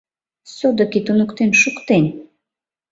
Содыки 0.55 0.99
туныктен 1.05 1.51
шуктен. 1.61 2.03